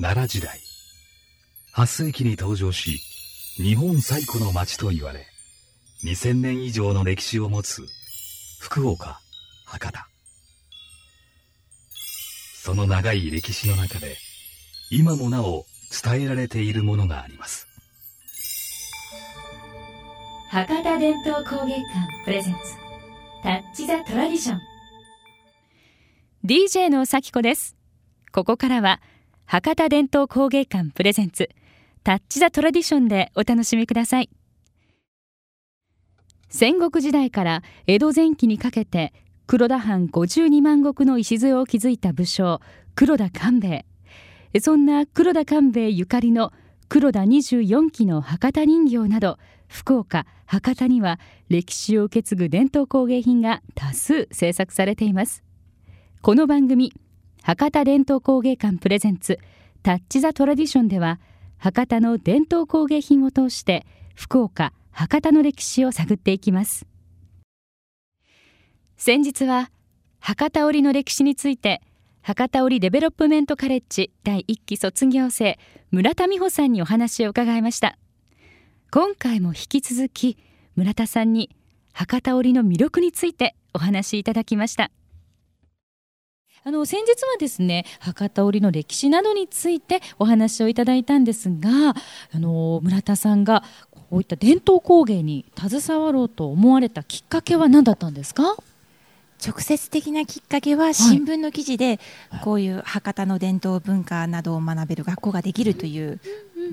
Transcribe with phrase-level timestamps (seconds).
[0.00, 0.58] 奈良時代。
[1.74, 3.02] 8世紀に登場し
[3.56, 5.26] 日本最古の町と言われ
[6.04, 7.86] 2000年以上の歴史を持つ
[8.60, 9.20] 福岡
[9.66, 10.06] 博多。
[12.54, 14.16] その長い歴史の中で
[14.90, 15.66] 今もなお
[16.02, 17.68] 伝えられているものがあります。
[20.48, 21.84] 博多伝統工芸館
[22.24, 22.60] プレゼンツ
[23.42, 24.60] タッチ・ザ・トラディション。
[26.42, 27.76] DJ の咲子です。
[28.32, 29.02] ここからは
[29.52, 31.48] 博多伝統工芸館プレゼンツ
[32.04, 34.30] タッチ・ザ・トラディションでお楽しみください。
[36.48, 39.12] 戦国時代から江戸前期にかけて
[39.48, 42.60] 黒田藩52万石の礎を築いた武将
[42.94, 43.84] 黒田官兵
[44.54, 44.60] 衛。
[44.60, 46.52] そんな黒田官兵衛ゆかりの
[46.88, 55.42] 黒田24期の博多人形など福岡博多には歴史を受け継ぐ伝統工芸品が多数制作されています。
[56.22, 56.92] この番組
[57.50, 59.40] 博多伝統工芸館プレゼンツ
[59.82, 61.18] タッチ・ザ・トラディションでは
[61.58, 63.84] 博多の伝統工芸品を通して
[64.14, 66.86] 福岡博多の歴史を探っていきます。
[68.96, 69.72] 先日は
[70.20, 71.82] 博多織の歴史について
[72.20, 75.58] 博多織デベロップメントカレッジ第1期卒業生
[75.90, 77.98] 村田美穂さんにお話を伺いました。
[78.92, 80.38] 今回も引き続き
[80.76, 81.50] 村田さんに
[81.92, 84.92] 博多織の魅力についてお話しいただきました。
[86.62, 91.94] あの先日はですね博多織の歴史などについてお話をいただいたんですが
[92.34, 98.56] あの村田さんがこういった伝統工芸に携わろうと思われたきっかけは何だったんですか？
[99.42, 101.98] 直接的なきっかけは新聞の記事で
[102.44, 106.20] こういう博多の伝統文化などを学べる学校ができるという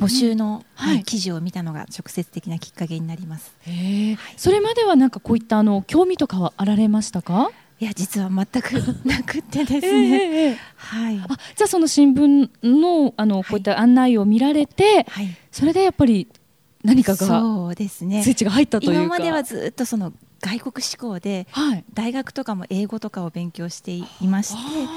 [0.02, 0.66] 募集の、
[1.06, 3.54] 記事を見たのが直接的なきっかけになります。
[3.66, 7.52] はい、それまではなんかこういったあの興味とかはあられましたか？
[7.80, 8.74] いや実は全く
[9.06, 16.28] なくてですね、えー、はい、あじゃあその新聞のあのこういった案内を見られて、はい、それでやっぱり
[16.84, 18.24] 何かがそうですね。
[18.24, 19.04] スイッチが入ったというか。
[19.04, 24.88] 今まではずっとその外国志向で、はい、大学とかも英語とかを勉強していまして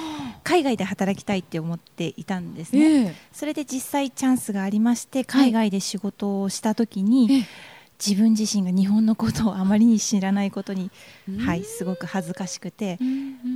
[0.44, 7.46] 海外で働きたいって思っていたんですね、えー、それで実際チャンスがありまして海外で仕事をした時に、はい
[8.04, 10.90] 自分自身が日本のことをあまりに知らないことに、
[11.44, 12.98] はい、すごく恥ずかしくて、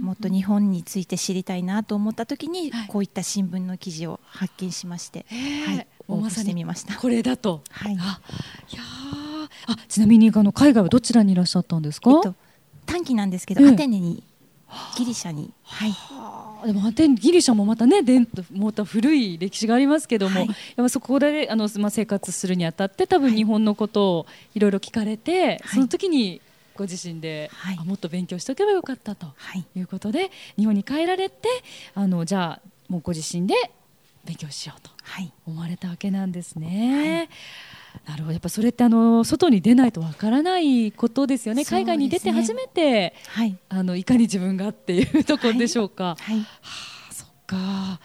[0.02, 5.24] もっと日本について知りたいなと思った時に、はい、こういった新聞の記事を発見しまして、
[5.66, 6.94] はい、応募してみました。
[6.96, 8.20] これだと、はい、あ
[8.70, 8.82] いや
[9.66, 12.34] あちなみにあの海外はどちらにいらっしゃったんですか、えっと、
[12.84, 14.22] 短期なんですけど、アテネに
[14.98, 15.94] ギリシャに、はい、
[16.66, 26.40] でもギリシャもまたね伝もた古い歴史がありますけども、はい、やっぱそこであの、まあ、生活するにあたって多分日本のことをいろいろ聞かれて、はい、その時に
[26.74, 29.26] ご自身で、はい、もっと勉強しておけばよかったと
[29.76, 29.80] い。
[29.80, 31.48] うことで、日本に帰られて
[31.94, 33.54] あのじゃあもうご自身で
[34.24, 34.90] 勉強しようと
[35.46, 37.28] 思われたわけなんですね。
[38.06, 38.32] なるほど。
[38.32, 46.16] やっぱそれってあの外に出ないとわからないことですよね、ね、海外に出て初めて、はい、あのいかに自分がっていうところでしょうか。
[46.18, 46.46] はい、は
[47.10, 48.00] あ、そっか。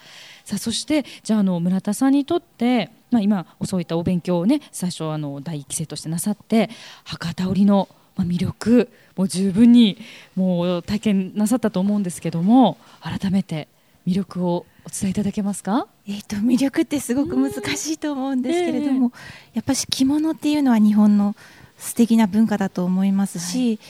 [0.45, 6.71] さあそしてじゃああの村田さんにとって、まあ、今そういったお勉強をね最初あの第一期生としてなさって
[7.03, 9.99] 博多織の魅力もう十分に
[10.35, 13.67] もう体験なさったと思うんですけども改めて
[14.07, 21.35] 魅力をお伝えいただけますか、えーと、魅力ってすごく難しいと思うんですけれども、えー、やっぱり着物っていうのは日本の
[21.77, 23.81] 素敵な文化だと思いますし、は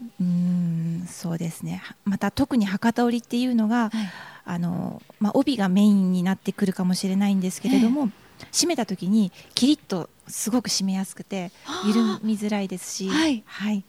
[0.00, 1.82] い、うんそうですね。
[2.04, 4.10] また特に博多織っていうのが、はい、
[4.44, 11.52] あのまあ、帯がメインになってくるかもしれないんですけれども、えー、締めた時にキリッとすごく締めやすくて
[11.86, 13.84] 緩みづらいですし、はい、はい、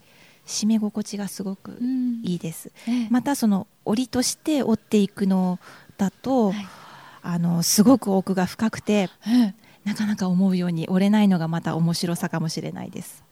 [0.46, 1.80] 締め心地がすごく
[2.24, 2.98] いいです、うんえ。
[3.08, 5.60] ー、またその織として織っていくの
[5.98, 6.68] だと、はい、
[7.24, 9.10] あのすごく奥が深くて、
[9.84, 13.25] なかなか思うように折れないのがまた面白さかもしれないです。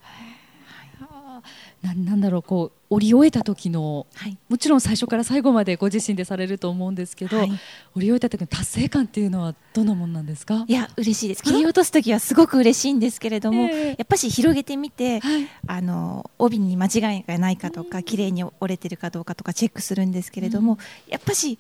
[1.84, 7.48] ななんだろうこう折り終えた時の、はい、もちろん最初から最後までご自身でされると思うんですけど、はい、
[7.96, 10.64] 折り終えた時の達成感っていうのはどんなもんなんですか？
[10.68, 11.44] いや嬉しいです。
[11.44, 20.80] 切り落とす時はすごく嬉しいんですけれども、えー、やっぱし広げてみて、はい、あの帯に間違いがないかとか綺麗に折れてるかどうかとかチェックするんですけれども、うん、
[21.12, 21.60] やっぱし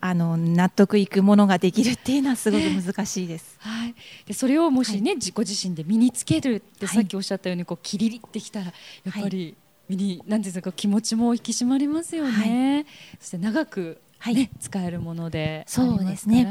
[0.00, 3.56] あの納得いくものができるっていうのはすごく難しいです。
[3.60, 3.94] はい。
[4.26, 8.72] でそれをもしね、はい、自己自身で身につけるってさっきおっしゃったようにこうキリリってきたらや
[9.10, 9.56] っぱり
[9.88, 12.74] 身に何ですか気持ちも引き締まりますよね。
[12.74, 12.86] はい、
[13.20, 16.44] そして長くはい、使えるものでそうですね。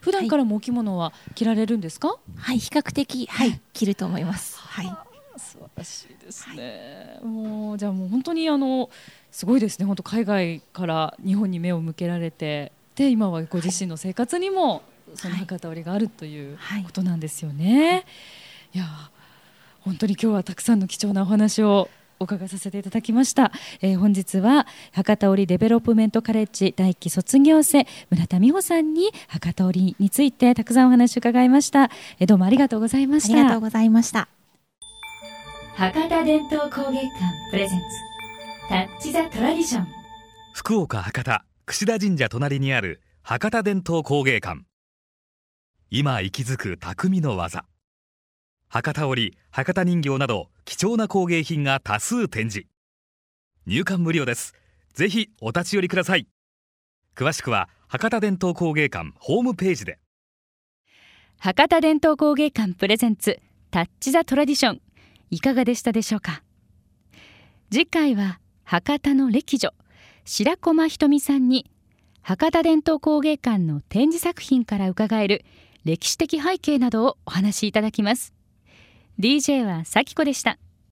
[0.00, 2.16] 普段からもお着物は着られるんですか？
[2.36, 4.58] はい、比較的はい着ると思います。
[4.58, 5.15] はい。
[5.38, 7.18] 素晴らしいですね。
[7.22, 8.90] もうじゃあもう本当にあの
[9.30, 9.86] すごいですね。
[9.86, 14.82] 本当海外から日本に目を向けられてで今はご自身の生活にも
[15.14, 17.90] その博多織があるということなんですよね。
[17.90, 18.04] はい、
[18.74, 18.84] いや
[19.80, 21.88] 本当に今日はたくさんの貴重なお話を
[22.18, 23.52] お伺いさせていただきました、
[23.82, 33.34] えー、本日は博多織デベロップメントカレッジ大期卒業生村田美穂さんに博多織についてたくさんお話を伺いました、えー、どうもありがとうございました。
[33.34, 34.35] ありがとうございました
[35.78, 37.10] 博多伝統工芸館
[37.50, 37.84] プレゼンツ
[38.66, 39.86] タッチザトラディション。
[40.54, 44.62] 福岡博多櫛田神社隣にある博多伝統工芸館。
[45.90, 47.66] 今息づく匠の技。
[48.68, 52.66] 博多織博多人形など貴重な工芸品が多数展示。
[53.66, 54.54] 入館無料です。
[54.94, 56.26] ぜひお立ち寄りください。
[57.14, 59.98] 詳しくは博多伝統工芸館ホームページで。
[61.38, 63.40] 博多伝統工芸館プレゼンツ
[63.70, 64.80] タッチ・ザ・トラディション
[65.30, 66.42] いかがでしたでしょうか？
[67.70, 69.72] 次回は博多の歴女
[70.24, 71.70] 白駒ひとみさんに
[72.22, 75.44] 博多伝統工芸館の展示作品から伺える
[75.84, 78.32] 歴史的背景などをお話しいただきます。
[79.20, 80.58] DJ はさきこでした。